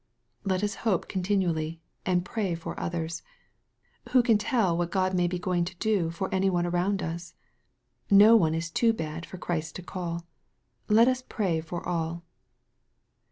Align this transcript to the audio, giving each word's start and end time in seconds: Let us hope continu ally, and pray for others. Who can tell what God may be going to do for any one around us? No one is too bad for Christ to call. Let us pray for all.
Let 0.43 0.63
us 0.63 0.73
hope 0.81 1.07
continu 1.07 1.49
ally, 1.49 1.77
and 2.07 2.25
pray 2.25 2.55
for 2.55 2.73
others. 2.79 3.21
Who 4.09 4.23
can 4.23 4.39
tell 4.39 4.75
what 4.75 4.89
God 4.89 5.13
may 5.13 5.27
be 5.27 5.37
going 5.37 5.63
to 5.65 5.75
do 5.75 6.09
for 6.09 6.27
any 6.33 6.49
one 6.49 6.65
around 6.65 7.03
us? 7.03 7.35
No 8.09 8.35
one 8.35 8.55
is 8.55 8.71
too 8.71 8.93
bad 8.93 9.27
for 9.27 9.37
Christ 9.37 9.75
to 9.75 9.83
call. 9.83 10.25
Let 10.89 11.07
us 11.07 11.21
pray 11.29 11.61
for 11.61 11.87
all. 11.87 12.23